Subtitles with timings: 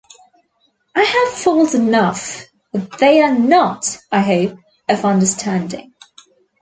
[0.95, 4.57] I have faults enough, but they are not, I hope,
[4.89, 5.93] of understanding.